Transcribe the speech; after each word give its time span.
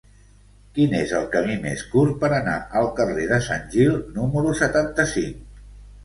Quin 0.75 0.93
és 0.99 1.11
el 1.17 1.25
camí 1.33 1.57
més 1.65 1.83
curt 1.91 2.15
per 2.23 2.29
anar 2.37 2.55
al 2.81 2.89
carrer 2.99 3.25
de 3.31 3.39
Sant 3.49 3.67
Gil 3.75 3.99
número 4.15 4.55
setanta-cinc? 4.63 5.61